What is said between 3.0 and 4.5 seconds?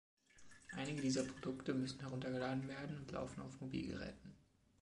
laufen auf Mobilgeräten.